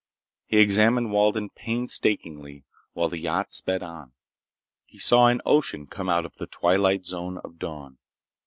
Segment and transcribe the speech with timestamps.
[0.47, 2.63] He examined Walden painstakingly
[2.93, 4.13] while the yacht sped on.
[4.87, 7.99] He saw an ocean come out of the twilight zone of dawn.